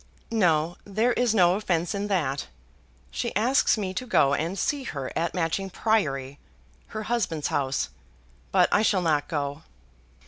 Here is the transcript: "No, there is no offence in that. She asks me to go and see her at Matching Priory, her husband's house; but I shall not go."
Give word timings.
"No, 0.31 0.77
there 0.83 1.13
is 1.13 1.35
no 1.35 1.53
offence 1.53 1.93
in 1.93 2.07
that. 2.07 2.47
She 3.11 3.35
asks 3.35 3.77
me 3.77 3.93
to 3.93 4.07
go 4.07 4.33
and 4.33 4.57
see 4.57 4.81
her 4.81 5.13
at 5.15 5.35
Matching 5.35 5.69
Priory, 5.69 6.39
her 6.87 7.03
husband's 7.03 7.49
house; 7.49 7.89
but 8.51 8.67
I 8.71 8.81
shall 8.81 9.03
not 9.03 9.27
go." 9.27 9.61